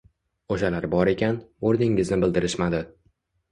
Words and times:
O‘shalar 0.55 0.87
bor 0.93 1.11
ekan, 1.11 1.37
o‘rningizni 1.71 2.21
bildirishmadi. 2.25 2.83